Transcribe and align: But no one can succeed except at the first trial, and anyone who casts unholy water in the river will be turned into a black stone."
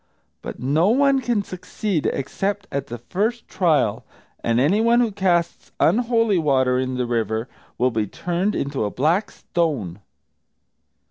But 0.41 0.59
no 0.59 0.89
one 0.89 1.21
can 1.21 1.43
succeed 1.43 2.07
except 2.07 2.65
at 2.71 2.87
the 2.87 2.97
first 2.97 3.47
trial, 3.47 4.03
and 4.43 4.59
anyone 4.59 4.99
who 4.99 5.11
casts 5.11 5.71
unholy 5.79 6.39
water 6.39 6.79
in 6.79 6.95
the 6.97 7.05
river 7.05 7.47
will 7.77 7.91
be 7.91 8.07
turned 8.07 8.55
into 8.55 8.83
a 8.83 8.89
black 8.89 9.29
stone." 9.29 9.99